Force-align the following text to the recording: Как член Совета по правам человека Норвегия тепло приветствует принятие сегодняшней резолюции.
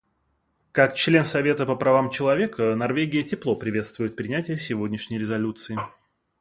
Как 0.71 0.95
член 0.95 1.23
Совета 1.23 1.67
по 1.67 1.75
правам 1.75 2.09
человека 2.09 2.73
Норвегия 2.75 3.21
тепло 3.21 3.55
приветствует 3.55 4.15
принятие 4.15 4.57
сегодняшней 4.57 5.19
резолюции. 5.19 5.77